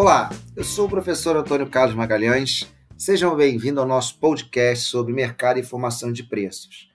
Olá, 0.00 0.30
eu 0.54 0.62
sou 0.62 0.86
o 0.86 0.88
professor 0.88 1.36
Antônio 1.36 1.68
Carlos 1.68 1.96
Magalhães. 1.96 2.72
Sejam 2.96 3.34
bem-vindos 3.34 3.82
ao 3.82 3.88
nosso 3.88 4.16
podcast 4.20 4.86
sobre 4.86 5.12
mercado 5.12 5.58
e 5.58 5.64
formação 5.64 6.12
de 6.12 6.22
preços. 6.22 6.88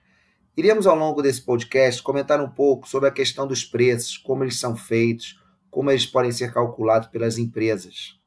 Iremos, 0.56 0.86
ao 0.86 0.96
longo 0.96 1.20
desse 1.20 1.42
podcast, 1.42 2.02
comentar 2.02 2.40
um 2.40 2.48
pouco 2.48 2.88
sobre 2.88 3.06
a 3.06 3.12
questão 3.12 3.46
dos 3.46 3.62
preços, 3.62 4.16
como 4.16 4.42
eles 4.42 4.58
são 4.58 4.74
feitos, 4.74 5.38
como 5.70 5.90
eles 5.90 6.06
podem 6.06 6.32
ser 6.32 6.50
calculados 6.50 7.08
pelas 7.08 7.36
empresas. 7.36 8.18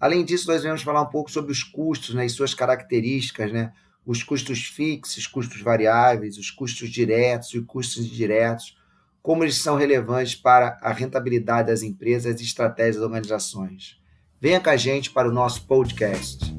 Além 0.00 0.24
disso, 0.24 0.50
nós 0.50 0.62
vamos 0.62 0.80
falar 0.80 1.02
um 1.02 1.10
pouco 1.10 1.30
sobre 1.30 1.52
os 1.52 1.62
custos 1.62 2.14
né, 2.14 2.24
e 2.24 2.30
suas 2.30 2.54
características, 2.54 3.52
né? 3.52 3.70
os 4.06 4.22
custos 4.22 4.64
fixos, 4.64 5.26
custos 5.26 5.60
variáveis, 5.60 6.38
os 6.38 6.50
custos 6.50 6.88
diretos 6.88 7.52
e 7.52 7.60
custos 7.60 8.06
indiretos, 8.06 8.78
como 9.22 9.44
eles 9.44 9.58
são 9.58 9.76
relevantes 9.76 10.34
para 10.34 10.78
a 10.80 10.90
rentabilidade 10.90 11.68
das 11.68 11.82
empresas 11.82 12.40
e 12.40 12.44
estratégias 12.44 12.96
das 12.96 13.04
organizações. 13.04 14.00
Venha 14.42 14.58
com 14.58 14.70
a 14.70 14.76
gente 14.76 15.08
para 15.08 15.28
o 15.28 15.32
nosso 15.32 15.62
podcast. 15.66 16.52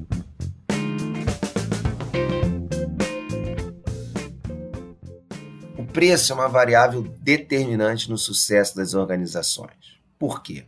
O 5.77 5.83
preço 5.87 6.31
é 6.31 6.35
uma 6.35 6.47
variável 6.47 7.01
determinante 7.19 8.09
no 8.09 8.17
sucesso 8.17 8.73
das 8.73 8.93
organizações. 8.93 9.99
Por 10.17 10.41
quê? 10.41 10.63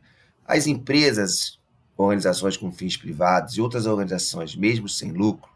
As 0.45 0.67
empresas, 0.67 1.57
organizações 1.95 2.57
com 2.57 2.69
fins 2.69 2.97
privados 2.97 3.55
e 3.55 3.61
outras 3.61 3.85
organizações, 3.85 4.53
mesmo 4.53 4.89
sem 4.89 5.13
lucro, 5.13 5.49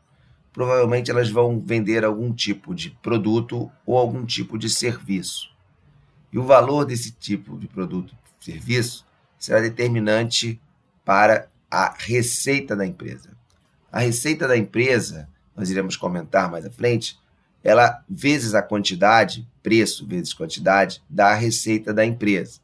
provavelmente 0.54 1.12
elas 1.12 1.30
vão 1.30 1.60
vender 1.60 2.06
algum 2.06 2.32
tipo 2.34 2.74
de 2.74 2.92
produto 3.02 3.70
ou 3.86 3.98
algum 3.98 4.26
tipo 4.26 4.58
de 4.58 4.70
serviço. 4.70 5.50
E 6.32 6.40
o 6.40 6.46
valor 6.46 6.86
desse 6.86 7.12
tipo 7.12 7.60
de 7.60 7.68
produto 7.68 8.14
ou 8.14 8.44
serviço 8.46 9.06
será 9.38 9.60
determinante 9.60 10.58
para 11.10 11.50
a 11.72 11.96
receita 11.98 12.76
da 12.76 12.86
empresa. 12.86 13.32
A 13.92 14.00
receita 14.00 14.48
da 14.48 14.56
empresa, 14.56 15.28
nós 15.56 15.72
iremos 15.72 15.98
comentar 15.98 16.52
mais 16.52 16.68
à 16.68 16.70
frente, 16.70 17.18
ela 17.64 18.06
vezes 18.08 18.54
a 18.54 18.62
quantidade, 18.62 19.50
preço 19.64 20.06
vezes 20.06 20.36
quantidade, 20.36 21.02
da 21.10 21.34
receita 21.34 21.92
da 21.92 22.06
empresa. 22.06 22.60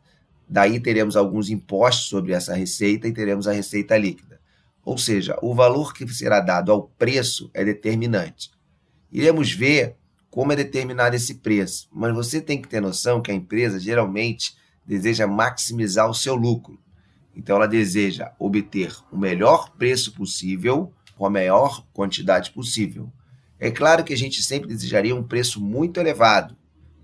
Daí 0.48 0.80
teremos 0.80 1.18
alguns 1.18 1.50
impostos 1.50 2.08
sobre 2.08 2.34
essa 2.34 2.54
receita 2.54 3.08
e 3.08 3.12
teremos 3.12 3.48
a 3.48 3.52
receita 3.52 3.98
líquida. 3.98 4.40
Ou 4.84 4.96
seja, 4.96 5.36
o 5.42 5.56
valor 5.56 5.92
que 5.92 6.08
será 6.14 6.40
dado 6.40 6.72
ao 6.72 6.84
preço 6.84 7.50
é 7.52 7.66
determinante. 7.66 8.52
Iremos 9.12 9.52
ver 9.52 9.96
como 10.30 10.54
é 10.54 10.56
determinado 10.56 11.16
esse 11.16 11.34
preço, 11.34 11.90
mas 11.92 12.14
você 12.14 12.40
tem 12.40 12.62
que 12.62 12.68
ter 12.68 12.80
noção 12.80 13.24
que 13.24 13.32
a 13.32 13.36
empresa 13.36 13.80
geralmente 13.80 14.56
deseja 14.86 15.26
maximizar 15.26 16.08
o 16.08 16.14
seu 16.14 16.36
lucro. 16.36 16.85
Então, 17.36 17.58
ela 17.58 17.68
deseja 17.68 18.32
obter 18.40 18.96
o 19.12 19.18
melhor 19.18 19.72
preço 19.72 20.14
possível 20.14 20.94
com 21.18 21.26
a 21.26 21.30
maior 21.30 21.86
quantidade 21.94 22.52
possível. 22.52 23.12
É 23.60 23.72
claro 23.72 24.04
que 24.04 24.14
a 24.14 24.18
gente 24.18 24.44
sempre 24.44 24.68
desejaria 24.68 25.16
um 25.16 25.24
preço 25.24 25.62
muito 25.62 26.00
elevado, 26.00 26.56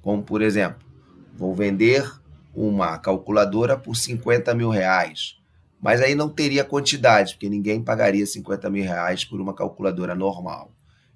como 0.01 0.21
por 0.21 0.41
exemplo, 0.41 0.85
vou 1.33 1.55
vender 1.55 2.09
uma 2.53 2.97
calculadora 2.97 3.77
por 3.77 3.95
50 3.95 4.53
mil 4.53 4.69
reais, 4.69 5.37
mas 5.81 6.01
aí 6.01 6.13
não 6.13 6.29
teria 6.29 6.65
quantidade, 6.65 7.33
porque 7.33 7.49
ninguém 7.49 7.81
pagaria 7.81 8.25
50 8.25 8.69
mil 8.69 8.83
reais 8.83 9.23
por 9.23 9.39
uma 9.39 9.53
calculadora 9.53 10.13
normal. 10.13 10.71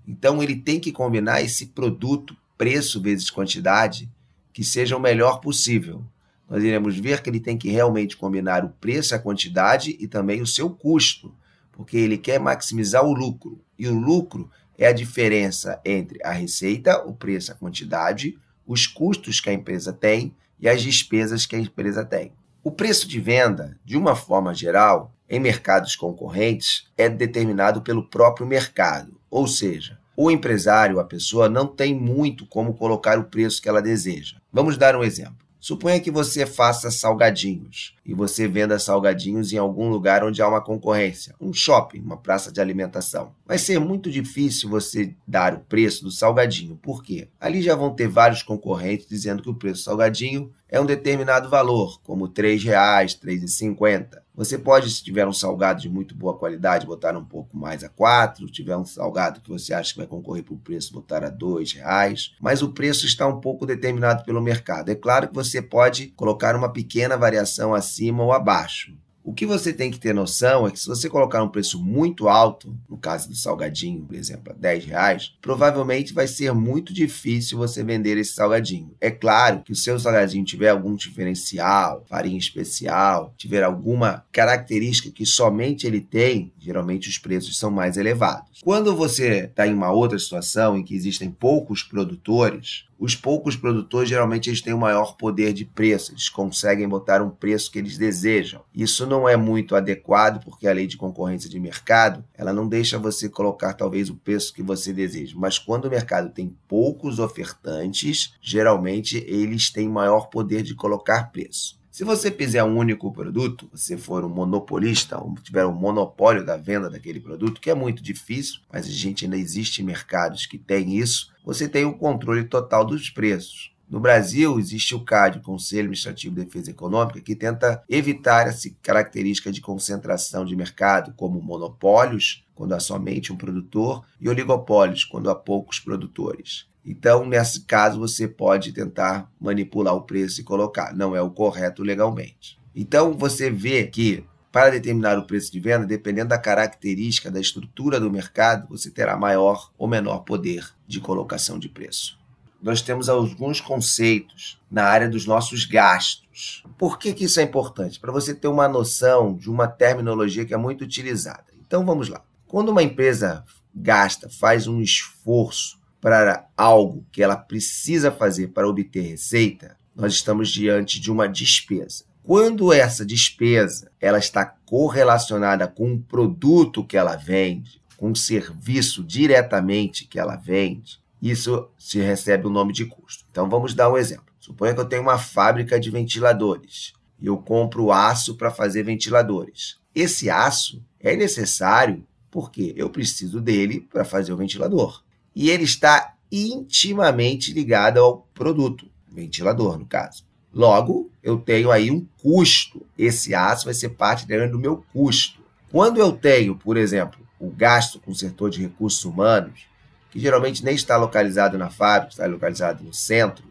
Então 0.08 0.42
ele 0.42 0.56
tem 0.56 0.80
que 0.80 0.92
combinar 0.92 1.42
esse 1.42 1.68
produto, 1.68 2.36
preço 2.58 3.02
vezes 3.02 3.30
quantidade, 3.30 4.10
que 4.54 4.64
seja 4.64 4.96
o 4.96 5.02
melhor 5.02 5.42
possível 5.42 6.04
nós 6.50 6.64
iremos 6.64 6.98
ver 6.98 7.22
que 7.22 7.30
ele 7.30 7.40
tem 7.40 7.58
que 7.58 7.70
realmente 7.70 8.16
combinar 8.16 8.64
o 8.64 8.70
preço, 8.70 9.16
a 9.16 9.20
quantidade 9.20 9.98
e 10.00 10.08
também 10.08 10.42
o 10.42 10.48
seu 10.48 10.70
custo, 10.70 11.34
porque 11.72 11.98
ele 11.98 12.18
quer 12.18 12.40
maximizar 12.40 13.04
o 13.04 13.14
lucro. 13.14 13.60
E 13.78 13.88
o 13.88 13.98
lucro 13.98 14.50
é 14.78 14.88
a 14.88 14.94
diferença 14.94 15.80
entre 15.84 16.20
a 16.24 16.32
receita, 16.32 17.04
o 17.06 17.14
preço, 17.14 17.52
a 17.52 17.56
quantidade, 17.56 18.38
os 18.66 18.88
custos 18.88 19.40
que 19.40 19.50
a 19.50 19.54
empresa 19.54 19.92
tem 19.92 20.36
e 20.60 20.70
as 20.70 20.82
despesas 20.82 21.46
que 21.46 21.56
a 21.56 21.60
empresa 21.60 22.06
tem. 22.06 22.32
O 22.64 22.72
preço 22.72 23.08
de 23.08 23.20
venda, 23.20 23.78
de 23.84 23.98
uma 23.98 24.16
forma 24.16 24.54
geral, 24.54 25.14
em 25.30 25.40
mercados 25.40 25.96
concorrentes, 25.96 26.88
é 26.98 27.10
determinado 27.10 27.82
pelo 27.82 28.08
próprio 28.10 28.46
mercado, 28.46 29.20
ou 29.30 29.48
seja, 29.48 30.00
o 30.18 30.32
empresário, 30.32 31.00
a 31.00 31.04
pessoa, 31.04 31.50
não 31.50 31.68
tem 31.68 31.94
muito 31.94 32.46
como 32.46 32.74
colocar 32.74 33.20
o 33.20 33.26
preço 33.26 33.62
que 33.62 33.68
ela 33.68 33.82
deseja. 33.82 34.38
Vamos 34.52 34.78
dar 34.78 34.96
um 34.96 35.04
exemplo. 35.04 35.45
Suponha 35.66 36.00
que 36.00 36.12
você 36.12 36.46
faça 36.46 36.92
salgadinhos 36.92 37.96
e 38.06 38.14
você 38.14 38.48
venda 38.48 38.78
salgadinhos 38.78 39.52
em 39.52 39.58
algum 39.58 39.90
lugar 39.90 40.24
onde 40.24 40.40
há 40.40 40.48
uma 40.48 40.62
concorrência, 40.62 41.34
um 41.42 41.52
shopping, 41.52 42.02
uma 42.02 42.18
praça 42.18 42.52
de 42.52 42.62
alimentação. 42.62 43.32
Vai 43.48 43.58
ser 43.58 43.80
muito 43.80 44.12
difícil 44.12 44.70
você 44.70 45.16
dar 45.28 45.56
o 45.56 45.62
preço 45.62 46.04
do 46.04 46.12
salgadinho. 46.12 46.76
Por 46.76 47.04
quê? 47.04 47.30
Ali 47.42 47.64
já 47.64 47.74
vão 47.74 47.96
ter 47.96 48.08
vários 48.08 48.44
concorrentes 48.44 49.08
dizendo 49.10 49.42
que 49.42 49.50
o 49.50 49.56
preço 49.56 49.82
do 49.82 49.86
salgadinho 49.86 50.54
é 50.76 50.82
um 50.82 50.86
determinado 50.86 51.50
valor, 51.50 52.02
como 52.04 52.26
R$ 52.26 52.34
3,00, 52.34 53.18
R$ 53.24 53.38
3,50. 53.38 54.20
Você 54.36 54.58
pode, 54.58 54.90
se 54.90 55.02
tiver 55.02 55.26
um 55.26 55.32
salgado 55.32 55.80
de 55.80 55.88
muito 55.88 56.14
boa 56.14 56.38
qualidade, 56.38 56.86
botar 56.86 57.16
um 57.16 57.24
pouco 57.24 57.56
mais 57.56 57.82
a 57.82 57.88
quatro. 57.88 58.46
Se 58.46 58.52
tiver 58.52 58.76
um 58.76 58.84
salgado 58.84 59.40
que 59.40 59.48
você 59.48 59.74
acha 59.74 59.94
que 59.94 60.00
vai 60.00 60.08
concorrer 60.08 60.44
para 60.44 60.54
o 60.54 60.58
preço, 60.58 60.92
botar 60.92 61.24
a 61.24 61.30
dois 61.30 61.72
reais. 61.72 62.36
Mas 62.42 62.62
o 62.62 62.74
preço 62.74 63.06
está 63.06 63.26
um 63.26 63.40
pouco 63.40 63.66
determinado 63.66 64.26
pelo 64.26 64.42
mercado. 64.42 64.90
É 64.90 64.96
claro 64.96 65.30
que 65.30 65.34
você 65.34 65.62
pode 65.62 66.08
colocar 66.08 66.58
uma 66.58 66.68
pequena 66.68 67.16
variação 67.16 67.74
acima 67.74 68.22
ou 68.22 68.34
abaixo. 68.34 68.94
O 69.26 69.34
que 69.34 69.48
você 69.48 69.74
tem 69.74 69.90
que 69.90 70.00
ter 70.00 70.14
noção 70.14 70.68
é 70.68 70.72
que 70.72 70.80
se 70.80 70.86
você 70.86 71.10
colocar 71.10 71.42
um 71.42 71.50
preço 71.50 71.84
muito 71.84 72.30
alto, 72.30 72.78
no 72.88 72.96
caso 72.96 73.28
do 73.28 73.36
salgadinho, 73.36 74.06
por 74.06 74.16
exemplo, 74.16 74.54
a 74.54 74.56
10 74.56 74.86
reais, 74.86 75.34
provavelmente 75.42 76.14
vai 76.14 76.28
ser 76.28 76.54
muito 76.54 76.94
difícil 76.94 77.58
você 77.58 77.84
vender 77.84 78.20
esse 78.20 78.34
salgadinho. 78.34 78.94
É 79.02 79.10
claro 79.10 79.64
que 79.64 79.72
o 79.72 79.76
seu 79.76 79.98
salgadinho 80.00 80.46
tiver 80.46 80.70
algum 80.70 80.96
diferencial, 80.96 82.06
farinha 82.08 82.38
especial, 82.38 83.34
tiver 83.36 83.64
alguma 83.64 84.24
característica 84.32 85.10
que 85.10 85.26
somente 85.26 85.88
ele 85.88 86.02
tem, 86.02 86.54
geralmente 86.66 87.08
os 87.08 87.18
preços 87.18 87.58
são 87.58 87.70
mais 87.70 87.96
elevados. 87.96 88.62
Quando 88.64 88.96
você 88.96 89.46
está 89.46 89.68
em 89.68 89.74
uma 89.74 89.92
outra 89.92 90.18
situação 90.18 90.76
em 90.76 90.84
que 90.84 90.96
existem 90.96 91.30
poucos 91.30 91.84
produtores, 91.84 92.86
os 92.98 93.16
poucos 93.16 93.56
produtores 93.56 94.10
geralmente 94.10 94.50
eles 94.50 94.62
têm 94.62 94.74
o 94.74 94.80
maior 94.80 95.16
poder 95.16 95.54
de 95.54 95.64
preço, 95.64 96.12
eles 96.12 96.30
conseguem 96.30 96.88
botar 96.88 97.22
um 97.22 97.30
preço 97.30 97.72
que 97.72 97.78
eles 97.78 97.98
desejam. 97.98 98.64
Isso 98.74 99.06
não 99.06 99.30
é 99.30 99.36
muito 99.36 99.76
adequado 99.76 100.44
porque 100.44 100.68
a 100.68 100.74
lei 100.74 100.88
de 100.88 100.98
concorrência 100.98 101.50
de 101.50 101.60
mercado, 101.60 102.24
ela 102.34 102.54
não 102.54 102.68
deixa 102.68 102.98
você 102.98 103.30
colocar 103.30 103.74
talvez 103.74 104.10
o 104.10 104.16
preço 104.16 104.54
que 104.54 104.64
você 104.64 104.92
deseja, 104.92 105.36
mas 105.38 105.60
quando 105.60 105.86
o 105.86 105.90
mercado 105.90 106.34
tem 106.34 106.56
poucos 106.68 107.20
ofertantes, 107.20 108.34
geralmente 108.42 109.24
eles 109.28 109.70
têm 109.70 109.88
maior 109.88 110.30
poder 110.30 110.64
de 110.64 110.74
colocar 110.74 111.32
preço. 111.32 111.78
Se 111.96 112.04
você 112.04 112.30
fizer 112.30 112.62
um 112.62 112.78
único 112.78 113.10
produto, 113.10 113.70
você 113.72 113.96
for 113.96 114.26
um 114.26 114.28
monopolista, 114.28 115.18
ou 115.18 115.34
tiver 115.36 115.66
um 115.66 115.72
monopólio 115.72 116.46
da 116.46 116.58
venda 116.58 116.90
daquele 116.90 117.22
produto, 117.22 117.62
que 117.62 117.70
é 117.70 117.74
muito 117.74 118.04
difícil, 118.04 118.60
mas 118.70 118.86
a 118.86 118.92
gente 118.92 119.24
ainda 119.24 119.38
existe 119.38 119.82
mercados 119.82 120.46
que 120.46 120.58
têm 120.58 120.98
isso, 120.98 121.32
você 121.46 121.70
tem 121.70 121.86
o 121.86 121.98
controle 121.98 122.44
total 122.44 122.84
dos 122.84 123.10
preços. 123.10 123.72
No 123.90 124.02
Brasil, 124.02 124.60
existe 124.60 124.94
o 124.94 125.06
CAD, 125.06 125.40
Conselho 125.40 125.84
Administrativo 125.84 126.36
de 126.36 126.44
Defesa 126.44 126.70
Econômica, 126.70 127.22
que 127.22 127.34
tenta 127.34 127.82
evitar 127.88 128.46
essa 128.46 128.70
característica 128.82 129.50
de 129.50 129.62
concentração 129.62 130.44
de 130.44 130.54
mercado, 130.54 131.14
como 131.16 131.42
monopólios, 131.42 132.46
quando 132.54 132.74
há 132.74 132.80
somente 132.82 133.32
um 133.32 133.38
produtor, 133.38 134.04
e 134.20 134.28
oligopólios, 134.28 135.06
quando 135.06 135.30
há 135.30 135.36
poucos 135.36 135.80
produtores. 135.80 136.68
Então, 136.86 137.26
nesse 137.26 137.62
caso, 137.62 138.00
você 138.00 138.28
pode 138.28 138.72
tentar 138.72 139.32
manipular 139.42 139.96
o 139.96 140.02
preço 140.02 140.40
e 140.40 140.44
colocar. 140.44 140.96
Não 140.96 141.16
é 141.16 141.22
o 141.22 141.32
correto 141.32 141.82
legalmente. 141.82 142.60
Então, 142.76 143.14
você 143.14 143.50
vê 143.50 143.88
que 143.88 144.24
para 144.52 144.70
determinar 144.70 145.18
o 145.18 145.26
preço 145.26 145.52
de 145.52 145.60
venda, 145.60 145.86
dependendo 145.86 146.30
da 146.30 146.38
característica 146.38 147.30
da 147.30 147.42
estrutura 147.42 148.00
do 148.00 148.10
mercado, 148.10 148.70
você 148.70 148.90
terá 148.90 149.18
maior 149.18 149.70
ou 149.78 149.86
menor 149.86 150.20
poder 150.20 150.66
de 150.88 151.02
colocação 151.02 151.60
de 151.60 151.68
preço. 151.68 152.18
Nós 152.62 152.82
temos 152.82 153.10
alguns 153.10 153.60
conceitos 153.60 154.58
na 154.72 154.86
área 154.86 155.10
dos 155.10 155.26
nossos 155.26 155.66
gastos. 155.66 156.64
Por 156.78 156.98
que, 156.98 157.14
que 157.14 157.26
isso 157.26 157.40
é 157.40 157.44
importante? 157.44 158.00
Para 158.00 158.14
você 158.14 158.34
ter 158.34 158.48
uma 158.48 158.68
noção 158.68 159.36
de 159.36 159.50
uma 159.50 159.68
terminologia 159.68 160.46
que 160.46 160.54
é 160.54 160.58
muito 160.58 160.86
utilizada. 160.86 161.46
Então 161.68 161.86
vamos 161.86 162.08
lá. 162.08 162.24
Quando 162.48 162.70
uma 162.70 162.82
empresa 162.82 163.44
gasta, 163.76 164.30
faz 164.30 164.68
um 164.68 164.80
esforço 164.80 165.78
para 166.06 166.48
algo 166.56 167.04
que 167.12 167.24
ela 167.24 167.36
precisa 167.36 168.12
fazer 168.12 168.50
para 168.50 168.70
obter 168.70 169.02
receita, 169.02 169.76
nós 169.96 170.14
estamos 170.14 170.52
diante 170.52 171.00
de 171.00 171.12
uma 171.12 171.28
despesa. 171.28 172.04
Quando 172.22 172.72
essa 172.72 173.04
despesa 173.04 173.92
ela 174.00 174.20
está 174.20 174.46
correlacionada 174.46 175.68
com 175.68 175.94
um 175.94 176.00
produto 176.00 176.84
que 176.84 176.96
ela 176.96 177.16
vende, 177.16 177.82
com 177.98 178.12
um 178.12 178.14
serviço 178.14 179.04
diretamente 179.04 180.06
que 180.06 180.20
ela 180.20 180.36
vende, 180.36 181.00
isso 181.20 181.68
se 181.76 182.00
recebe 182.00 182.46
o 182.46 182.52
nome 182.52 182.72
de 182.72 182.86
custo. 182.86 183.26
Então 183.32 183.50
vamos 183.50 183.74
dar 183.74 183.92
um 183.92 183.98
exemplo. 183.98 184.32
Suponha 184.40 184.76
que 184.76 184.82
eu 184.82 184.86
tenho 184.86 185.02
uma 185.02 185.18
fábrica 185.18 185.80
de 185.80 185.90
ventiladores 185.90 186.94
e 187.20 187.26
eu 187.26 187.38
compro 187.40 187.92
aço 187.92 188.36
para 188.36 188.52
fazer 188.52 188.84
ventiladores. 188.84 189.80
esse 189.96 190.30
aço 190.30 190.84
é 191.00 191.16
necessário 191.16 192.06
porque 192.30 192.76
eu 192.78 192.92
preciso 192.92 193.42
dele 193.42 193.88
para 193.92 194.06
fazer 194.06 194.32
o 194.34 194.38
ventilador. 194.38 195.04
E 195.36 195.50
ele 195.50 195.64
está 195.64 196.14
intimamente 196.32 197.54
ligado 197.54 198.00
ao 198.00 198.28
produto, 198.34 198.88
ventilador 199.12 199.78
no 199.78 199.86
caso. 199.86 200.24
Logo, 200.54 201.12
eu 201.22 201.38
tenho 201.38 201.70
aí 201.70 201.92
um 201.92 202.08
custo. 202.22 202.86
Esse 202.98 203.36
aço 203.36 203.66
vai 203.66 203.74
ser 203.74 203.90
parte 203.90 204.26
do 204.26 204.60
meu 204.60 204.86
custo. 204.94 205.44
Quando 205.70 205.98
eu 206.00 206.14
tenho, 206.14 206.56
por 206.56 206.78
exemplo, 206.78 207.20
o 207.38 207.50
gasto 207.50 208.00
com 208.00 208.12
o 208.12 208.16
setor 208.16 208.50
de 208.50 208.62
recursos 208.62 209.04
humanos, 209.04 209.68
que 210.10 210.20
geralmente 210.20 210.64
nem 210.64 210.74
está 210.74 210.96
localizado 210.96 211.58
na 211.58 211.70
fábrica, 211.70 212.14
está 212.14 212.26
localizado 212.26 212.84
no 212.84 212.94
centro, 212.94 213.44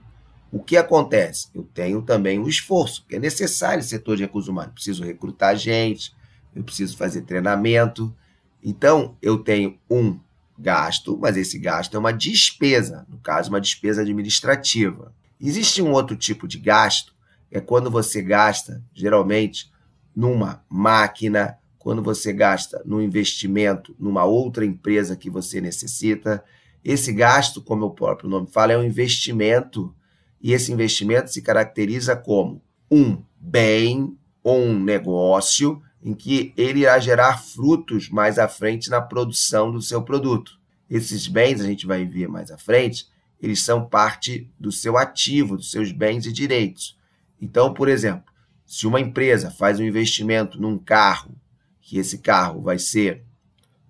o 0.50 0.62
que 0.62 0.76
acontece? 0.76 1.48
Eu 1.54 1.68
tenho 1.74 2.00
também 2.00 2.38
um 2.38 2.48
esforço, 2.48 3.04
que 3.06 3.16
é 3.16 3.18
necessário 3.18 3.78
no 3.78 3.82
setor 3.82 4.16
de 4.16 4.22
recursos 4.22 4.48
humanos. 4.48 4.72
Preciso 4.72 5.04
recrutar 5.04 5.56
gente, 5.56 6.14
eu 6.54 6.62
preciso 6.62 6.96
fazer 6.96 7.22
treinamento. 7.22 8.14
Então, 8.62 9.16
eu 9.20 9.36
tenho 9.38 9.78
um 9.90 10.18
gasto, 10.58 11.18
mas 11.20 11.36
esse 11.36 11.58
gasto 11.58 11.96
é 11.96 11.98
uma 11.98 12.12
despesa, 12.12 13.06
no 13.08 13.18
caso, 13.18 13.50
uma 13.50 13.60
despesa 13.60 14.02
administrativa. 14.02 15.12
Existe 15.40 15.82
um 15.82 15.92
outro 15.92 16.16
tipo 16.16 16.46
de 16.46 16.58
gasto, 16.58 17.14
é 17.50 17.60
quando 17.60 17.90
você 17.90 18.22
gasta, 18.22 18.82
geralmente, 18.92 19.70
numa 20.14 20.64
máquina, 20.68 21.58
quando 21.78 22.02
você 22.02 22.32
gasta 22.32 22.82
num 22.84 23.00
investimento 23.00 23.94
numa 23.98 24.24
outra 24.24 24.64
empresa 24.64 25.16
que 25.16 25.28
você 25.28 25.60
necessita. 25.60 26.42
Esse 26.82 27.12
gasto, 27.12 27.60
como 27.60 27.86
o 27.86 27.90
próprio 27.90 28.28
nome 28.28 28.46
fala, 28.50 28.72
é 28.72 28.78
um 28.78 28.84
investimento, 28.84 29.94
e 30.40 30.52
esse 30.52 30.72
investimento 30.72 31.30
se 31.30 31.42
caracteriza 31.42 32.16
como 32.16 32.62
um 32.90 33.22
bem 33.38 34.16
ou 34.42 34.60
um 34.60 34.82
negócio 34.82 35.82
em 36.04 36.12
que 36.12 36.52
ele 36.54 36.80
irá 36.80 36.98
gerar 36.98 37.38
frutos 37.38 38.10
mais 38.10 38.38
à 38.38 38.46
frente 38.46 38.90
na 38.90 39.00
produção 39.00 39.72
do 39.72 39.80
seu 39.80 40.02
produto. 40.02 40.60
Esses 40.88 41.26
bens, 41.26 41.62
a 41.62 41.64
gente 41.64 41.86
vai 41.86 42.04
ver 42.04 42.28
mais 42.28 42.50
à 42.50 42.58
frente, 42.58 43.08
eles 43.40 43.62
são 43.62 43.86
parte 43.86 44.50
do 44.60 44.70
seu 44.70 44.98
ativo, 44.98 45.56
dos 45.56 45.70
seus 45.70 45.90
bens 45.90 46.26
e 46.26 46.32
direitos. 46.32 46.98
Então, 47.40 47.72
por 47.72 47.88
exemplo, 47.88 48.24
se 48.66 48.86
uma 48.86 49.00
empresa 49.00 49.50
faz 49.50 49.80
um 49.80 49.84
investimento 49.84 50.60
num 50.60 50.78
carro, 50.78 51.34
que 51.80 51.98
esse 51.98 52.18
carro 52.18 52.60
vai 52.60 52.78
ser 52.78 53.24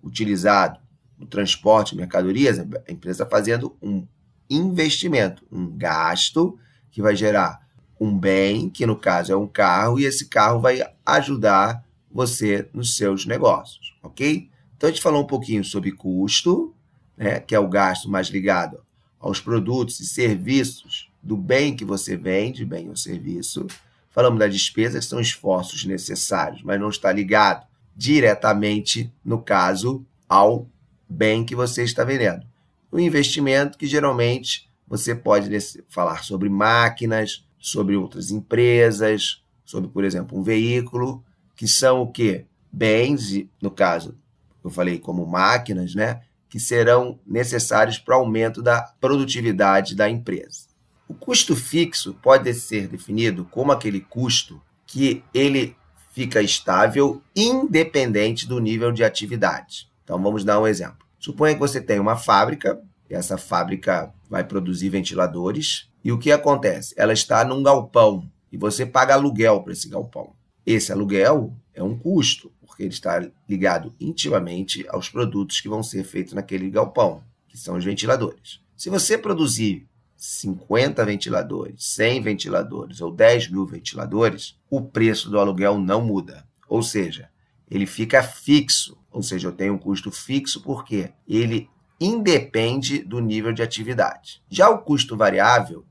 utilizado 0.03 0.79
no 1.19 1.27
transporte 1.27 1.93
de 1.93 1.97
mercadorias, 1.97 2.59
a 2.59 2.93
empresa 2.93 3.25
está 3.25 3.27
fazendo 3.27 3.77
um 3.83 4.07
investimento, 4.49 5.45
um 5.51 5.69
gasto 5.77 6.59
que 6.91 7.03
vai 7.03 7.17
gerar 7.17 7.61
um 7.99 8.17
bem, 8.17 8.69
que 8.69 8.87
no 8.87 8.97
caso 8.97 9.33
é 9.33 9.37
um 9.37 9.47
carro, 9.47 9.99
e 9.99 10.05
esse 10.05 10.27
carro 10.27 10.61
vai 10.61 10.81
ajudar 11.07 11.85
você 12.15 12.69
nos 12.73 12.97
seus 12.97 13.27
negócios, 13.27 13.93
ok? 14.01 14.49
Então 14.77 14.89
a 14.89 14.93
gente 14.93 15.03
falou 15.03 15.25
um 15.25 15.27
pouquinho 15.27 15.65
sobre 15.65 15.91
custo, 15.91 16.73
né, 17.17 17.41
que 17.41 17.57
é 17.57 17.59
o 17.59 17.69
gasto 17.69 18.09
mais 18.09 18.29
ligado 18.29 18.79
aos 19.19 19.41
produtos 19.41 19.99
e 19.99 20.07
serviços 20.07 21.11
do 21.21 21.37
bem 21.37 21.75
que 21.75 21.85
você 21.85 22.17
vende, 22.17 22.65
bem 22.65 22.89
ou 22.89 22.97
serviço. 22.97 23.67
Falamos 24.11 24.39
da 24.39 24.47
despesa, 24.47 25.01
que 25.01 25.05
são 25.05 25.19
esforços 25.19 25.85
necessários, 25.85 26.63
mas 26.63 26.79
não 26.79 26.89
está 26.89 27.11
ligado 27.11 27.67
diretamente, 27.97 29.13
no 29.25 29.41
caso, 29.43 30.05
ao 30.29 30.69
bem 31.09 31.45
que 31.45 31.57
você 31.57 31.83
está 31.83 32.05
vendendo. 32.05 32.47
O 32.93 33.01
investimento, 33.01 33.77
que 33.77 33.87
geralmente 33.87 34.69
você 34.87 35.15
pode 35.15 35.49
falar 35.89 36.23
sobre 36.23 36.49
máquinas, 36.49 37.45
sobre 37.59 37.97
outras 37.97 38.31
empresas, 38.31 39.43
sobre, 39.65 39.89
por 39.89 40.05
exemplo, 40.05 40.39
um 40.39 40.43
veículo, 40.43 41.25
que 41.55 41.69
são 41.69 42.03
o 42.03 42.11
quê? 42.11 42.47
Bens, 42.73 43.47
no 43.63 43.71
caso, 43.71 44.17
eu 44.63 44.71
falei 44.71 44.99
como 44.99 45.27
máquinas, 45.27 45.95
né? 45.95 46.23
Que 46.49 46.59
serão 46.59 47.19
necessários 47.27 47.99
para 47.99 48.17
o 48.17 48.21
aumento 48.21 48.63
da 48.63 48.83
produtividade 49.01 49.95
da 49.95 50.09
empresa. 50.09 50.67
O 51.07 51.15
custo 51.15 51.55
fixo 51.55 52.15
pode 52.23 52.53
ser 52.55 52.89
definido 52.89 53.45
como 53.45 53.73
aquele 53.73 54.01
custo 54.01 54.61
que 54.87 55.23
ele 55.33 55.77
fica 56.13 56.41
estável 56.41 57.21
independente 57.35 58.47
do 58.47 58.61
nível 58.61 58.93
de 58.93 59.05
atividade. 59.05 59.89
Então 60.05 60.23
vamos 60.23 60.45
dar 60.45 60.61
um 60.61 60.67
exemplo. 60.67 61.05
Suponha 61.19 61.55
que 61.55 61.61
você 61.61 61.81
tem 61.81 61.99
uma 61.99 62.17
fábrica, 62.17 62.81
e 63.11 63.15
essa 63.15 63.37
fábrica 63.37 64.13
vai 64.31 64.45
produzir 64.45 64.89
ventiladores, 64.89 65.89
e 66.05 66.13
o 66.13 66.19
que 66.19 66.31
acontece? 66.31 66.95
Ela 66.97 67.13
está 67.13 67.45
num 67.45 67.63
galpão 67.63 68.31
e 68.53 68.57
você 68.57 68.87
paga 68.87 69.15
aluguel 69.15 69.63
para 69.63 69.73
esse 69.73 69.89
galpão. 69.89 70.33
Esse 70.67 70.93
aluguel 70.93 71.55
é 71.75 71.83
um 71.83 71.99
custo, 71.99 72.53
porque 72.67 72.83
ele 72.85 72.93
está 72.93 73.21
ligado 73.49 73.95
intimamente 74.01 74.87
aos 74.89 75.09
produtos 75.09 75.61
que 75.61 75.69
vão 75.69 75.83
ser 75.83 76.05
feitos 76.05 76.33
naquele 76.33 76.71
galpão, 76.71 77.23
que 77.49 77.59
são 77.59 77.77
os 77.77 77.85
ventiladores. 77.85 78.61
Se 78.77 78.89
você 78.91 79.17
produzir 79.19 79.87
50 80.17 81.05
ventiladores, 81.05 81.85
100 81.85 82.23
ventiladores 82.23 83.01
ou 83.01 83.11
10 83.13 83.51
mil 83.51 83.67
ventiladores, 83.67 84.59
o 84.71 84.81
preço 84.81 85.29
do 85.31 85.39
aluguel 85.39 85.79
não 85.79 86.05
muda. 86.05 86.47
Ou 86.67 86.83
seja, 86.83 87.29
ele 87.71 87.87
fica 87.87 88.23
fixo. 88.23 88.97
Ou 89.11 89.23
seja, 89.23 89.49
eu 89.49 89.53
tenho 89.53 89.75
um 89.75 89.79
custo 89.79 90.11
fixo 90.11 90.63
porque 90.63 91.11
ele 91.29 91.69
independe 92.01 93.01
do 93.01 93.21
nível 93.21 93.53
de 93.53 93.63
atividade. 93.63 94.43
Já 94.49 94.69
o 94.71 94.79
custo 94.79 95.17
variável, 95.17 95.85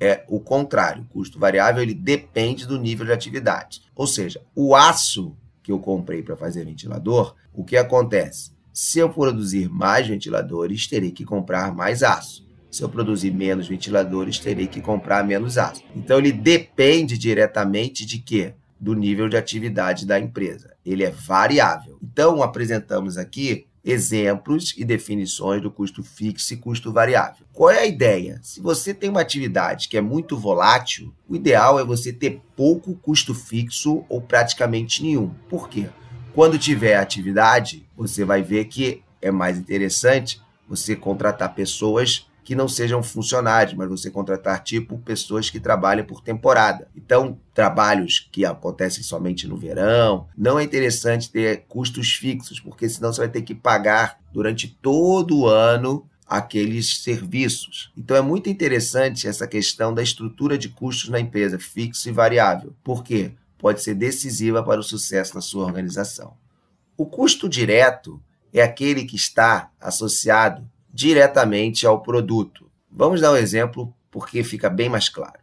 é 0.00 0.24
o 0.28 0.40
contrário. 0.40 1.02
O 1.02 1.06
custo 1.06 1.38
variável 1.38 1.82
ele 1.82 1.94
depende 1.94 2.66
do 2.66 2.78
nível 2.78 3.06
de 3.06 3.12
atividade. 3.12 3.82
Ou 3.94 4.06
seja, 4.06 4.40
o 4.54 4.74
aço 4.74 5.36
que 5.62 5.72
eu 5.72 5.78
comprei 5.78 6.22
para 6.22 6.36
fazer 6.36 6.64
ventilador, 6.64 7.34
o 7.52 7.64
que 7.64 7.76
acontece? 7.76 8.52
Se 8.72 8.98
eu 9.00 9.10
produzir 9.10 9.68
mais 9.68 10.06
ventiladores, 10.06 10.86
terei 10.86 11.10
que 11.10 11.24
comprar 11.24 11.74
mais 11.74 12.02
aço. 12.02 12.46
Se 12.70 12.82
eu 12.82 12.88
produzir 12.88 13.30
menos 13.30 13.66
ventiladores, 13.66 14.38
terei 14.38 14.66
que 14.66 14.80
comprar 14.80 15.24
menos 15.24 15.58
aço. 15.58 15.82
Então 15.96 16.18
ele 16.18 16.32
depende 16.32 17.18
diretamente 17.18 18.06
de 18.06 18.18
quê? 18.18 18.54
Do 18.80 18.94
nível 18.94 19.28
de 19.28 19.36
atividade 19.36 20.06
da 20.06 20.20
empresa. 20.20 20.74
Ele 20.86 21.02
é 21.02 21.10
variável. 21.10 21.98
Então 22.02 22.42
apresentamos 22.42 23.16
aqui 23.16 23.67
exemplos 23.84 24.74
e 24.76 24.84
definições 24.84 25.62
do 25.62 25.70
custo 25.70 26.02
fixo 26.02 26.52
e 26.52 26.56
custo 26.56 26.92
variável. 26.92 27.46
Qual 27.52 27.70
é 27.70 27.80
a 27.80 27.86
ideia? 27.86 28.38
Se 28.42 28.60
você 28.60 28.92
tem 28.92 29.08
uma 29.10 29.20
atividade 29.20 29.88
que 29.88 29.96
é 29.96 30.00
muito 30.00 30.36
volátil, 30.36 31.14
o 31.28 31.34
ideal 31.34 31.78
é 31.78 31.84
você 31.84 32.12
ter 32.12 32.42
pouco 32.54 32.94
custo 32.96 33.34
fixo 33.34 34.04
ou 34.08 34.20
praticamente 34.20 35.02
nenhum. 35.02 35.30
Por 35.48 35.68
quê? 35.68 35.88
Quando 36.34 36.58
tiver 36.58 36.96
atividade, 36.96 37.88
você 37.96 38.24
vai 38.24 38.42
ver 38.42 38.66
que 38.66 39.02
é 39.20 39.30
mais 39.30 39.58
interessante 39.58 40.40
você 40.68 40.94
contratar 40.94 41.54
pessoas 41.54 42.27
que 42.48 42.54
não 42.54 42.66
sejam 42.66 43.02
funcionários, 43.02 43.74
mas 43.74 43.90
você 43.90 44.10
contratar 44.10 44.64
tipo 44.64 44.96
pessoas 45.00 45.50
que 45.50 45.60
trabalham 45.60 46.06
por 46.06 46.22
temporada. 46.22 46.88
Então, 46.96 47.38
trabalhos 47.52 48.26
que 48.32 48.42
acontecem 48.42 49.04
somente 49.04 49.46
no 49.46 49.54
verão, 49.54 50.26
não 50.34 50.58
é 50.58 50.64
interessante 50.64 51.30
ter 51.30 51.66
custos 51.68 52.14
fixos, 52.14 52.58
porque 52.58 52.88
senão 52.88 53.12
você 53.12 53.20
vai 53.20 53.28
ter 53.28 53.42
que 53.42 53.54
pagar 53.54 54.18
durante 54.32 54.66
todo 54.66 55.40
o 55.40 55.46
ano 55.46 56.08
aqueles 56.26 57.02
serviços. 57.02 57.92
Então 57.94 58.16
é 58.16 58.22
muito 58.22 58.48
interessante 58.48 59.28
essa 59.28 59.46
questão 59.46 59.92
da 59.92 60.02
estrutura 60.02 60.56
de 60.56 60.70
custos 60.70 61.10
na 61.10 61.20
empresa, 61.20 61.58
fixo 61.58 62.08
e 62.08 62.12
variável. 62.12 62.74
Por 62.82 63.04
quê? 63.04 63.32
Pode 63.58 63.82
ser 63.82 63.92
decisiva 63.92 64.62
para 64.62 64.80
o 64.80 64.82
sucesso 64.82 65.34
da 65.34 65.42
sua 65.42 65.66
organização. 65.66 66.32
O 66.96 67.04
custo 67.04 67.46
direto 67.46 68.18
é 68.54 68.62
aquele 68.62 69.04
que 69.04 69.16
está 69.16 69.70
associado 69.78 70.66
diretamente 70.98 71.86
ao 71.86 72.02
produto. 72.02 72.68
Vamos 72.90 73.20
dar 73.20 73.30
um 73.30 73.36
exemplo 73.36 73.94
porque 74.10 74.42
fica 74.42 74.68
bem 74.68 74.88
mais 74.88 75.08
claro. 75.08 75.38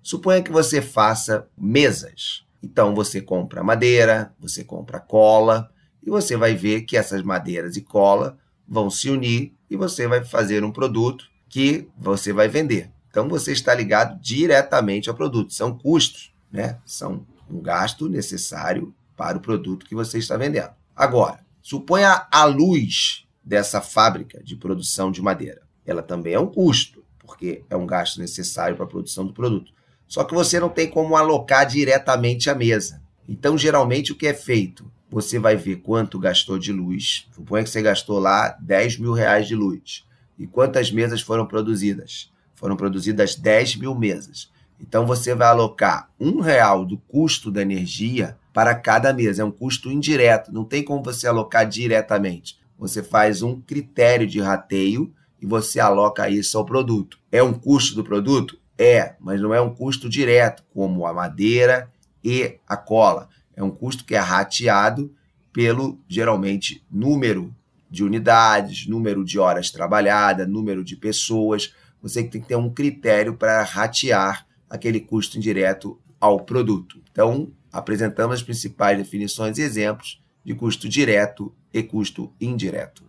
Suponha 0.00 0.40
que 0.40 0.52
você 0.52 0.80
faça 0.80 1.48
mesas. 1.58 2.44
Então 2.62 2.94
você 2.94 3.20
compra 3.20 3.64
madeira, 3.64 4.32
você 4.38 4.62
compra 4.62 5.00
cola 5.00 5.68
e 6.00 6.08
você 6.08 6.36
vai 6.36 6.54
ver 6.54 6.82
que 6.82 6.96
essas 6.96 7.24
madeiras 7.24 7.76
e 7.76 7.80
cola 7.80 8.38
vão 8.68 8.88
se 8.88 9.10
unir 9.10 9.52
e 9.68 9.76
você 9.76 10.06
vai 10.06 10.24
fazer 10.24 10.62
um 10.62 10.70
produto 10.70 11.24
que 11.48 11.88
você 11.98 12.32
vai 12.32 12.46
vender. 12.46 12.88
Então 13.08 13.28
você 13.28 13.50
está 13.50 13.74
ligado 13.74 14.16
diretamente 14.20 15.08
ao 15.08 15.16
produto. 15.16 15.52
São 15.52 15.76
custos, 15.76 16.32
né? 16.52 16.78
São 16.86 17.26
um 17.50 17.60
gasto 17.60 18.08
necessário 18.08 18.94
para 19.16 19.38
o 19.38 19.40
produto 19.40 19.86
que 19.86 19.94
você 19.96 20.18
está 20.18 20.36
vendendo. 20.36 20.70
Agora, 20.94 21.40
suponha 21.60 22.28
a 22.30 22.44
luz 22.44 23.26
dessa 23.44 23.80
fábrica 23.80 24.42
de 24.42 24.56
produção 24.56 25.10
de 25.10 25.22
madeira. 25.22 25.62
Ela 25.84 26.02
também 26.02 26.34
é 26.34 26.40
um 26.40 26.46
custo, 26.46 27.02
porque 27.18 27.64
é 27.68 27.76
um 27.76 27.86
gasto 27.86 28.18
necessário 28.18 28.76
para 28.76 28.84
a 28.84 28.88
produção 28.88 29.26
do 29.26 29.32
produto. 29.32 29.72
Só 30.06 30.24
que 30.24 30.34
você 30.34 30.58
não 30.58 30.68
tem 30.68 30.88
como 30.88 31.16
alocar 31.16 31.66
diretamente 31.66 32.50
a 32.50 32.54
mesa. 32.54 33.00
Então, 33.28 33.56
geralmente, 33.56 34.12
o 34.12 34.16
que 34.16 34.26
é 34.26 34.34
feito? 34.34 34.90
Você 35.08 35.38
vai 35.38 35.56
ver 35.56 35.76
quanto 35.76 36.18
gastou 36.18 36.58
de 36.58 36.72
luz. 36.72 37.28
Suponha 37.32 37.64
que 37.64 37.70
você 37.70 37.80
gastou 37.80 38.18
lá 38.18 38.56
10 38.60 38.98
mil 38.98 39.12
reais 39.12 39.46
de 39.46 39.54
luz. 39.54 40.04
E 40.38 40.46
quantas 40.46 40.90
mesas 40.90 41.20
foram 41.20 41.46
produzidas? 41.46 42.32
Foram 42.54 42.76
produzidas 42.76 43.34
10 43.34 43.76
mil 43.76 43.94
mesas. 43.94 44.50
Então 44.80 45.06
você 45.06 45.34
vai 45.34 45.48
alocar 45.48 46.10
um 46.18 46.40
real 46.40 46.84
do 46.84 46.96
custo 46.96 47.50
da 47.50 47.62
energia 47.62 48.36
para 48.52 48.74
cada 48.74 49.12
mês. 49.12 49.38
É 49.38 49.44
um 49.44 49.50
custo 49.50 49.90
indireto, 49.90 50.52
não 50.52 50.64
tem 50.64 50.82
como 50.82 51.02
você 51.02 51.26
alocar 51.26 51.68
diretamente. 51.68 52.58
Você 52.80 53.02
faz 53.02 53.42
um 53.42 53.60
critério 53.60 54.26
de 54.26 54.40
rateio 54.40 55.12
e 55.38 55.44
você 55.44 55.78
aloca 55.78 56.30
isso 56.30 56.56
ao 56.56 56.64
produto. 56.64 57.18
É 57.30 57.42
um 57.42 57.52
custo 57.52 57.94
do 57.94 58.02
produto? 58.02 58.58
É, 58.78 59.16
mas 59.20 59.38
não 59.38 59.52
é 59.52 59.60
um 59.60 59.74
custo 59.74 60.08
direto, 60.08 60.64
como 60.72 61.06
a 61.06 61.12
madeira 61.12 61.90
e 62.24 62.56
a 62.66 62.78
cola. 62.78 63.28
É 63.54 63.62
um 63.62 63.70
custo 63.70 64.02
que 64.02 64.14
é 64.14 64.18
rateado 64.18 65.14
pelo, 65.52 66.00
geralmente, 66.08 66.82
número 66.90 67.54
de 67.90 68.02
unidades, 68.02 68.86
número 68.86 69.22
de 69.22 69.38
horas 69.38 69.70
trabalhadas, 69.70 70.48
número 70.48 70.82
de 70.82 70.96
pessoas. 70.96 71.74
Você 72.00 72.22
tem 72.24 72.40
que 72.40 72.48
ter 72.48 72.56
um 72.56 72.72
critério 72.72 73.34
para 73.34 73.62
ratear 73.62 74.46
aquele 74.70 75.00
custo 75.00 75.36
indireto 75.36 76.00
ao 76.18 76.40
produto. 76.40 76.98
Então, 77.12 77.52
apresentamos 77.70 78.36
as 78.36 78.42
principais 78.42 78.96
definições 78.96 79.58
e 79.58 79.62
exemplos 79.62 80.18
de 80.44 80.54
custo 80.54 80.88
direto 80.88 81.54
e 81.72 81.82
custo 81.82 82.32
indireto. 82.40 83.04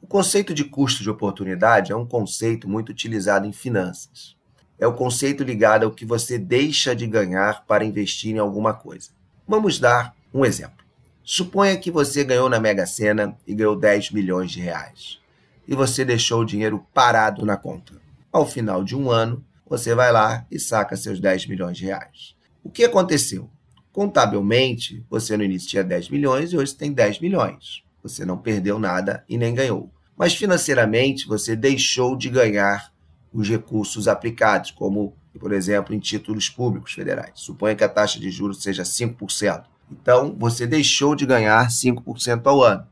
O 0.00 0.06
conceito 0.06 0.52
de 0.52 0.64
custo 0.64 1.02
de 1.02 1.10
oportunidade 1.10 1.92
é 1.92 1.96
um 1.96 2.04
conceito 2.04 2.68
muito 2.68 2.90
utilizado 2.90 3.46
em 3.46 3.52
finanças. 3.52 4.36
É 4.78 4.86
o 4.86 4.94
conceito 4.94 5.44
ligado 5.44 5.84
ao 5.84 5.92
que 5.92 6.04
você 6.04 6.36
deixa 6.36 6.94
de 6.94 7.06
ganhar 7.06 7.64
para 7.66 7.84
investir 7.84 8.34
em 8.34 8.38
alguma 8.38 8.74
coisa. 8.74 9.10
Vamos 9.46 9.78
dar 9.78 10.14
um 10.34 10.44
exemplo. 10.44 10.84
Suponha 11.22 11.76
que 11.76 11.90
você 11.90 12.24
ganhou 12.24 12.48
na 12.48 12.58
Mega 12.58 12.84
Sena 12.84 13.38
e 13.46 13.54
ganhou 13.54 13.76
10 13.76 14.10
milhões 14.10 14.50
de 14.50 14.60
reais. 14.60 15.20
E 15.68 15.74
você 15.74 16.04
deixou 16.04 16.40
o 16.40 16.44
dinheiro 16.44 16.84
parado 16.92 17.46
na 17.46 17.56
conta. 17.56 17.94
Ao 18.32 18.44
final 18.44 18.82
de 18.82 18.96
um 18.96 19.08
ano, 19.08 19.44
você 19.64 19.94
vai 19.94 20.10
lá 20.10 20.44
e 20.50 20.58
saca 20.58 20.96
seus 20.96 21.20
10 21.20 21.46
milhões 21.46 21.78
de 21.78 21.84
reais. 21.84 22.34
O 22.64 22.68
que 22.68 22.84
aconteceu? 22.84 23.48
Contabilmente, 23.92 25.04
você 25.10 25.36
no 25.36 25.44
início 25.44 25.68
tinha 25.68 25.84
10 25.84 26.08
milhões 26.08 26.52
e 26.52 26.56
hoje 26.56 26.74
tem 26.74 26.92
10 26.92 27.20
milhões. 27.20 27.82
Você 28.02 28.24
não 28.24 28.38
perdeu 28.38 28.78
nada 28.78 29.24
e 29.28 29.36
nem 29.36 29.54
ganhou. 29.54 29.90
Mas 30.16 30.34
financeiramente, 30.34 31.26
você 31.26 31.54
deixou 31.54 32.16
de 32.16 32.28
ganhar 32.28 32.92
os 33.32 33.48
recursos 33.48 34.08
aplicados, 34.08 34.70
como, 34.70 35.14
por 35.38 35.52
exemplo, 35.52 35.94
em 35.94 35.98
títulos 35.98 36.48
públicos 36.48 36.92
federais. 36.92 37.32
Suponha 37.34 37.74
que 37.74 37.84
a 37.84 37.88
taxa 37.88 38.18
de 38.18 38.30
juros 38.30 38.62
seja 38.62 38.82
5%. 38.82 39.64
Então, 39.90 40.34
você 40.38 40.66
deixou 40.66 41.14
de 41.14 41.26
ganhar 41.26 41.68
5% 41.68 42.46
ao 42.46 42.62
ano. 42.62 42.86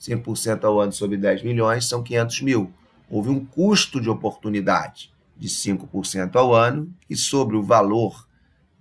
5% 0.00 0.64
ao 0.64 0.80
ano 0.80 0.92
sobre 0.92 1.16
10 1.16 1.42
milhões 1.42 1.88
são 1.88 2.02
500 2.02 2.42
mil. 2.42 2.72
Houve 3.10 3.30
um 3.30 3.44
custo 3.44 4.00
de 4.00 4.08
oportunidade 4.08 5.12
de 5.36 5.48
5% 5.48 6.36
ao 6.36 6.54
ano 6.54 6.92
e 7.08 7.16
sobre 7.16 7.56
o 7.56 7.62
valor 7.62 8.26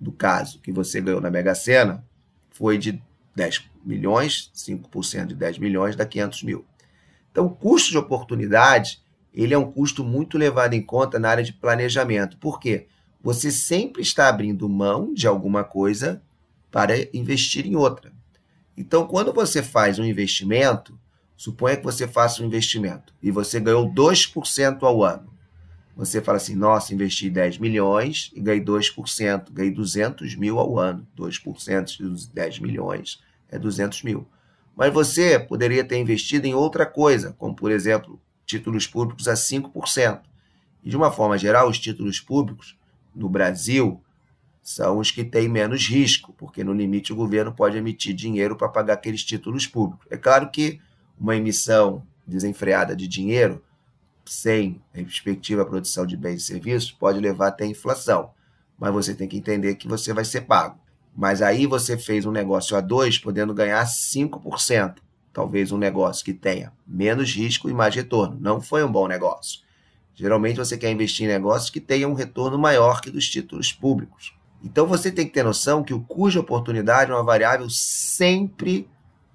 do 0.03 0.12
caso 0.12 0.60
que 0.60 0.72
você 0.72 1.01
ganhou 1.01 1.22
na 1.22 1.31
Mega 1.31 1.55
Sena 1.55 2.05
foi 2.51 2.77
de 2.77 3.01
10 3.36 3.69
milhões, 3.83 4.51
5% 4.53 5.27
de 5.27 5.36
10 5.36 5.57
milhões 5.57 5.95
dá 5.95 6.05
500 6.05 6.43
mil. 6.43 6.65
Então, 7.31 7.45
o 7.45 7.50
custo 7.50 7.89
de 7.89 7.98
oportunidade 7.98 9.01
ele 9.33 9.53
é 9.53 9.57
um 9.57 9.72
custo 9.72 10.03
muito 10.03 10.38
levado 10.38 10.75
em 10.75 10.81
conta 10.81 11.17
na 11.17 11.29
área 11.29 11.43
de 11.43 11.53
planejamento. 11.53 12.38
Por 12.38 12.60
quê? 12.60 12.88
Você 13.22 13.50
sempre 13.50 14.03
está 14.03 14.29
abrindo 14.29 14.69
mão 14.69 15.12
de 15.12 15.25
alguma 15.25 15.63
coisa 15.63 16.22
para 16.69 16.93
investir 17.15 17.65
em 17.65 17.75
outra. 17.75 18.12
Então, 18.77 19.07
quando 19.07 19.33
você 19.33 19.63
faz 19.63 19.98
um 19.98 20.03
investimento, 20.03 21.00
suponha 21.36 21.77
que 21.77 21.83
você 21.83 22.07
faça 22.07 22.43
um 22.43 22.45
investimento 22.45 23.13
e 23.24 23.31
você 23.31 23.60
ganhou 23.60 23.91
2% 23.91 24.83
ao 24.83 25.03
ano. 25.03 25.32
Você 25.95 26.21
fala 26.21 26.38
assim, 26.38 26.55
nossa, 26.55 26.93
investi 26.93 27.29
10 27.29 27.59
milhões 27.59 28.31
e 28.33 28.41
ganhei 28.41 28.63
2%, 28.63 29.51
ganhei 29.51 29.71
200 29.71 30.35
mil 30.35 30.57
ao 30.57 30.79
ano. 30.79 31.07
2% 31.15 32.15
de 32.15 32.27
10 32.29 32.59
milhões 32.59 33.21
é 33.50 33.59
200 33.59 34.01
mil. 34.01 34.27
Mas 34.75 34.91
você 34.91 35.39
poderia 35.39 35.83
ter 35.83 36.00
investido 36.00 36.47
em 36.47 36.55
outra 36.55 36.85
coisa, 36.85 37.35
como, 37.38 37.55
por 37.55 37.71
exemplo, 37.71 38.19
títulos 38.45 38.88
públicos 38.88 39.27
a 39.27 39.33
5%. 39.33 40.21
E, 40.83 40.89
de 40.89 40.97
uma 40.97 41.12
forma 41.12 41.38
geral, 41.38 41.69
os 41.69 41.77
títulos 41.77 42.19
públicos 42.19 42.75
no 43.15 43.29
Brasil 43.29 44.01
são 44.63 44.97
os 44.97 45.12
que 45.12 45.23
têm 45.23 45.47
menos 45.47 45.88
risco, 45.88 46.33
porque 46.38 46.63
no 46.63 46.73
limite 46.73 47.13
o 47.13 47.15
governo 47.15 47.53
pode 47.53 47.77
emitir 47.77 48.15
dinheiro 48.15 48.55
para 48.55 48.69
pagar 48.69 48.93
aqueles 48.93 49.23
títulos 49.23 49.67
públicos. 49.67 50.07
É 50.09 50.17
claro 50.17 50.50
que 50.50 50.79
uma 51.19 51.35
emissão 51.35 52.01
desenfreada 52.25 52.95
de 52.95 53.07
dinheiro 53.07 53.62
sem 54.25 54.81
respectiva 54.93 55.65
produção 55.65 56.05
de 56.05 56.15
bens 56.15 56.43
e 56.43 56.45
serviços, 56.45 56.91
pode 56.91 57.19
levar 57.19 57.47
até 57.47 57.65
inflação. 57.65 58.31
Mas 58.77 58.93
você 58.93 59.13
tem 59.13 59.27
que 59.27 59.37
entender 59.37 59.75
que 59.75 59.87
você 59.87 60.13
vai 60.13 60.25
ser 60.25 60.41
pago. 60.41 60.79
Mas 61.15 61.41
aí 61.41 61.67
você 61.67 61.97
fez 61.97 62.25
um 62.25 62.31
negócio 62.31 62.75
a 62.75 62.81
dois, 62.81 63.17
podendo 63.17 63.53
ganhar 63.53 63.85
5%. 63.85 64.95
Talvez 65.31 65.71
um 65.71 65.77
negócio 65.77 66.23
que 66.23 66.33
tenha 66.33 66.71
menos 66.85 67.33
risco 67.33 67.69
e 67.69 67.73
mais 67.73 67.93
retorno. 67.95 68.37
Não 68.39 68.61
foi 68.61 68.83
um 68.83 68.91
bom 68.91 69.07
negócio. 69.07 69.61
Geralmente 70.15 70.57
você 70.57 70.77
quer 70.77 70.91
investir 70.91 71.25
em 71.25 71.29
negócios 71.29 71.69
que 71.69 71.79
tenham 71.79 72.11
um 72.11 72.15
retorno 72.15 72.57
maior 72.57 73.01
que 73.01 73.09
dos 73.09 73.27
títulos 73.27 73.73
públicos. 73.73 74.35
Então 74.63 74.85
você 74.85 75.11
tem 75.11 75.25
que 75.25 75.33
ter 75.33 75.43
noção 75.43 75.83
que 75.83 75.93
o 75.93 76.01
custo 76.01 76.33
de 76.33 76.39
oportunidade 76.39 77.11
é 77.11 77.13
uma 77.13 77.23
variável 77.23 77.67
sempre 77.69 78.87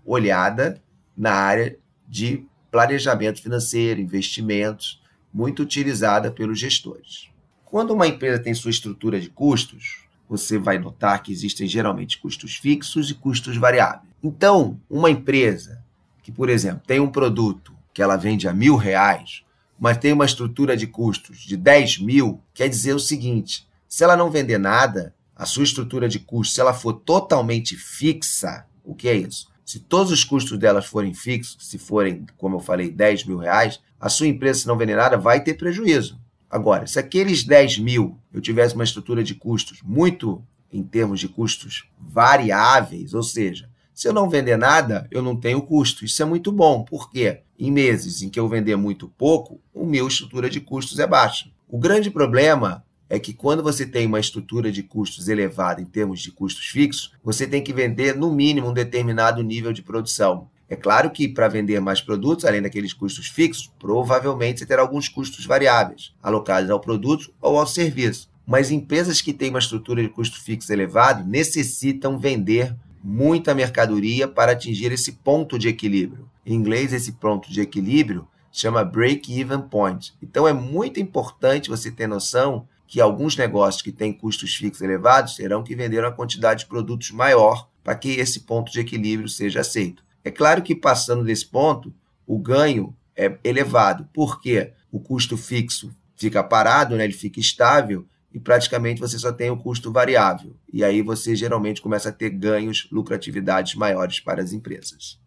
olhada 0.04 0.80
na 1.16 1.32
área 1.32 1.76
de 2.06 2.46
planejamento 2.70 3.42
financeiro, 3.42 4.00
investimentos, 4.00 5.00
muito 5.32 5.62
utilizada 5.62 6.30
pelos 6.30 6.58
gestores. 6.58 7.28
Quando 7.64 7.92
uma 7.92 8.06
empresa 8.06 8.42
tem 8.42 8.54
sua 8.54 8.70
estrutura 8.70 9.20
de 9.20 9.28
custos, 9.28 10.04
você 10.28 10.58
vai 10.58 10.78
notar 10.78 11.22
que 11.22 11.32
existem 11.32 11.66
geralmente 11.66 12.18
custos 12.18 12.56
fixos 12.56 13.10
e 13.10 13.14
custos 13.14 13.56
variáveis. 13.56 14.12
Então, 14.22 14.80
uma 14.88 15.10
empresa 15.10 15.82
que, 16.22 16.32
por 16.32 16.48
exemplo, 16.48 16.82
tem 16.86 17.00
um 17.00 17.10
produto 17.10 17.72
que 17.92 18.02
ela 18.02 18.16
vende 18.16 18.46
a 18.46 18.52
mil 18.52 18.76
reais, 18.76 19.42
mas 19.78 19.96
tem 19.96 20.12
uma 20.12 20.24
estrutura 20.24 20.76
de 20.76 20.86
custos 20.86 21.38
de 21.38 21.56
10 21.56 21.98
mil, 21.98 22.40
quer 22.52 22.68
dizer 22.68 22.94
o 22.94 23.00
seguinte: 23.00 23.66
se 23.88 24.04
ela 24.04 24.16
não 24.16 24.30
vender 24.30 24.58
nada, 24.58 25.14
a 25.34 25.46
sua 25.46 25.64
estrutura 25.64 26.08
de 26.08 26.18
custos, 26.18 26.54
se 26.54 26.60
ela 26.60 26.74
for 26.74 26.92
totalmente 26.92 27.76
fixa, 27.76 28.66
o 28.84 28.94
que 28.94 29.08
é 29.08 29.14
isso? 29.14 29.47
Se 29.68 29.80
todos 29.80 30.10
os 30.10 30.24
custos 30.24 30.58
delas 30.58 30.86
forem 30.86 31.12
fixos, 31.12 31.58
se 31.60 31.76
forem, 31.76 32.24
como 32.38 32.56
eu 32.56 32.60
falei, 32.60 32.90
10 32.90 33.26
mil 33.26 33.36
reais, 33.36 33.78
a 34.00 34.08
sua 34.08 34.26
empresa, 34.26 34.60
se 34.60 34.66
não 34.66 34.78
vender 34.78 34.96
nada, 34.96 35.18
vai 35.18 35.44
ter 35.44 35.58
prejuízo. 35.58 36.18
Agora, 36.48 36.86
se 36.86 36.98
aqueles 36.98 37.44
10 37.44 37.80
mil 37.80 38.18
eu 38.32 38.40
tivesse 38.40 38.74
uma 38.74 38.82
estrutura 38.82 39.22
de 39.22 39.34
custos 39.34 39.82
muito 39.84 40.42
em 40.72 40.82
termos 40.82 41.20
de 41.20 41.28
custos 41.28 41.84
variáveis, 42.00 43.12
ou 43.12 43.22
seja, 43.22 43.68
se 43.92 44.08
eu 44.08 44.14
não 44.14 44.30
vender 44.30 44.56
nada, 44.56 45.06
eu 45.10 45.20
não 45.20 45.36
tenho 45.36 45.60
custo. 45.60 46.02
Isso 46.02 46.22
é 46.22 46.24
muito 46.24 46.50
bom, 46.50 46.82
porque 46.82 47.42
em 47.58 47.70
meses 47.70 48.22
em 48.22 48.30
que 48.30 48.40
eu 48.40 48.48
vender 48.48 48.74
muito 48.76 49.06
pouco, 49.18 49.60
o 49.74 49.84
meu 49.84 50.08
estrutura 50.08 50.48
de 50.48 50.62
custos 50.62 50.98
é 50.98 51.06
baixa. 51.06 51.50
O 51.68 51.76
grande 51.76 52.10
problema 52.10 52.82
é 53.08 53.18
que 53.18 53.32
quando 53.32 53.62
você 53.62 53.86
tem 53.86 54.06
uma 54.06 54.20
estrutura 54.20 54.70
de 54.70 54.82
custos 54.82 55.28
elevada 55.28 55.80
em 55.80 55.84
termos 55.84 56.20
de 56.20 56.30
custos 56.30 56.66
fixos, 56.66 57.12
você 57.24 57.46
tem 57.46 57.62
que 57.62 57.72
vender 57.72 58.14
no 58.14 58.32
mínimo 58.32 58.68
um 58.68 58.72
determinado 58.72 59.42
nível 59.42 59.72
de 59.72 59.82
produção. 59.82 60.48
É 60.68 60.76
claro 60.76 61.10
que 61.10 61.26
para 61.26 61.48
vender 61.48 61.80
mais 61.80 62.02
produtos, 62.02 62.44
além 62.44 62.60
daqueles 62.60 62.92
custos 62.92 63.28
fixos, 63.28 63.72
provavelmente 63.78 64.60
você 64.60 64.66
terá 64.66 64.82
alguns 64.82 65.08
custos 65.08 65.46
variáveis, 65.46 66.12
alocados 66.22 66.68
ao 66.70 66.78
produto 66.78 67.32
ou 67.40 67.58
ao 67.58 67.66
serviço. 67.66 68.28
Mas 68.46 68.70
empresas 68.70 69.20
que 69.22 69.32
têm 69.32 69.50
uma 69.50 69.58
estrutura 69.58 70.02
de 70.02 70.08
custo 70.08 70.42
fixo 70.42 70.72
elevado 70.72 71.26
necessitam 71.26 72.18
vender 72.18 72.74
muita 73.02 73.54
mercadoria 73.54 74.28
para 74.28 74.52
atingir 74.52 74.92
esse 74.92 75.12
ponto 75.12 75.58
de 75.58 75.68
equilíbrio. 75.68 76.28
Em 76.44 76.54
inglês, 76.54 76.92
esse 76.92 77.12
ponto 77.12 77.50
de 77.50 77.60
equilíbrio 77.60 78.26
chama 78.50 78.84
break-even 78.84 79.60
point. 79.62 80.14
Então 80.22 80.48
é 80.48 80.52
muito 80.52 80.98
importante 80.98 81.70
você 81.70 81.90
ter 81.90 82.06
noção 82.06 82.66
que 82.88 83.02
alguns 83.02 83.36
negócios 83.36 83.82
que 83.82 83.92
têm 83.92 84.12
custos 84.14 84.54
fixos 84.54 84.80
elevados 84.80 85.36
terão 85.36 85.62
que 85.62 85.76
vender 85.76 86.00
uma 86.00 86.10
quantidade 86.10 86.60
de 86.60 86.66
produtos 86.66 87.10
maior 87.10 87.68
para 87.84 87.94
que 87.94 88.12
esse 88.12 88.40
ponto 88.40 88.72
de 88.72 88.80
equilíbrio 88.80 89.28
seja 89.28 89.60
aceito. 89.60 90.02
É 90.24 90.30
claro 90.30 90.62
que 90.62 90.74
passando 90.74 91.22
desse 91.22 91.46
ponto, 91.46 91.94
o 92.26 92.38
ganho 92.38 92.96
é 93.14 93.38
elevado, 93.44 94.08
porque 94.12 94.72
o 94.90 94.98
custo 94.98 95.36
fixo 95.36 95.94
fica 96.16 96.42
parado, 96.42 96.96
né? 96.96 97.04
ele 97.04 97.12
fica 97.12 97.38
estável 97.38 98.06
e 98.32 98.40
praticamente 98.40 99.00
você 99.00 99.18
só 99.18 99.32
tem 99.32 99.50
o 99.50 99.56
custo 99.56 99.92
variável. 99.92 100.56
E 100.72 100.82
aí 100.82 101.02
você 101.02 101.36
geralmente 101.36 101.82
começa 101.82 102.08
a 102.08 102.12
ter 102.12 102.30
ganhos, 102.30 102.88
lucratividades 102.90 103.74
maiores 103.74 104.18
para 104.18 104.42
as 104.42 104.52
empresas. 104.52 105.20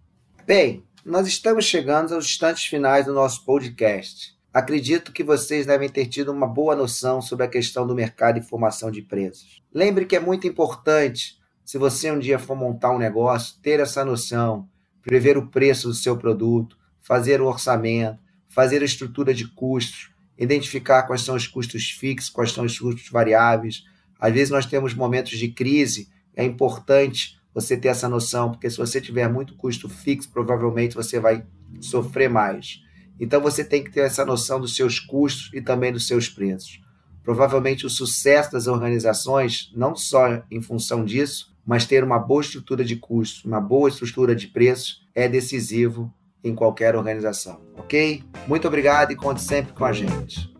Bem, 0.48 0.84
nós 1.06 1.28
estamos 1.28 1.66
chegando 1.66 2.14
aos 2.14 2.26
instantes 2.26 2.66
finais 2.66 3.06
do 3.06 3.14
nosso 3.14 3.46
podcast. 3.46 4.36
Acredito 4.54 5.14
que 5.14 5.24
vocês 5.24 5.66
devem 5.66 5.88
ter 5.88 6.08
tido 6.08 6.30
uma 6.30 6.46
boa 6.46 6.76
noção 6.76 7.22
sobre 7.22 7.46
a 7.46 7.50
questão 7.50 7.88
do 7.88 7.96
mercado 7.96 8.38
e 8.38 8.42
formação 8.42 8.92
de 8.92 9.00
empresas. 9.00 9.62
Lembre 9.74 10.06
que 10.06 10.16
é 10.16 10.20
muito 10.20 10.46
importante, 10.46 11.40
se 11.64 11.78
você 11.78 12.12
um 12.12 12.20
dia 12.20 12.38
for 12.38 12.56
montar 12.56 12.92
um 12.92 12.98
negócio, 12.98 13.56
ter 13.62 13.80
essa 13.80 14.04
noção, 14.04 14.68
prever 15.02 15.38
o 15.38 15.48
preço 15.48 15.88
do 15.88 15.94
seu 15.94 16.18
produto, 16.18 16.78
fazer 17.00 17.40
o 17.40 17.48
orçamento, 17.48 18.20
fazer 18.50 18.82
a 18.82 18.86
estrutura 18.86 19.34
de 19.34 19.48
custos, 19.48 20.12
identificar 20.38 21.04
quais 21.04 21.22
são 21.22 21.36
os 21.36 21.48
custos 21.48 21.90
fixos, 21.90 22.30
quais 22.30 22.52
são 22.52 22.66
os 22.66 22.78
custos 22.78 23.10
variáveis, 23.10 23.86
Às 24.20 24.34
vezes 24.34 24.50
nós 24.52 24.68
temos 24.68 24.94
momentos 24.94 25.38
de 25.40 25.48
crise, 25.48 26.10
é 26.36 26.44
importante 26.44 27.40
você 27.54 27.76
ter 27.76 27.88
essa 27.88 28.08
noção, 28.08 28.52
porque 28.52 28.70
se 28.70 28.78
você 28.78 29.02
tiver 29.02 29.28
muito 29.28 29.56
custo 29.56 29.90
fixo, 29.90 30.30
provavelmente 30.30 30.96
você 30.96 31.20
vai 31.20 31.46
sofrer 31.80 32.30
mais. 32.30 32.82
Então 33.22 33.40
você 33.40 33.64
tem 33.64 33.84
que 33.84 33.92
ter 33.92 34.00
essa 34.00 34.26
noção 34.26 34.60
dos 34.60 34.76
seus 34.76 35.00
custos 35.00 35.52
e 35.54 35.62
também 35.62 35.94
dos 35.94 36.08
seus 36.08 36.28
preços. 36.28 36.82
Provavelmente 37.24 37.86
o 37.86 37.90
sucesso 37.90 38.52
das 38.52 38.66
organizações, 38.66 39.72
não 39.76 39.96
só 39.96 40.42
em 40.50 40.60
função 40.60 41.06
disso, 41.06 41.56
mas 41.64 41.86
ter 41.86 42.04
uma 42.04 42.18
boa 42.18 42.42
estrutura 42.42 42.84
de 42.84 42.96
custos, 42.96 43.46
uma 43.46 43.62
boa 43.62 43.90
estrutura 43.90 44.36
de 44.36 44.48
preços, 44.48 45.08
é 45.14 45.30
decisivo 45.30 46.12
em 46.44 46.56
qualquer 46.56 46.96
organização, 46.96 47.62
ok? 47.78 48.24
Muito 48.48 48.68
obrigado 48.68 49.12
e 49.12 49.16
conte 49.16 49.44
sempre 49.44 49.74
com 49.74 49.86
a 49.86 49.94
gente. 49.94 50.52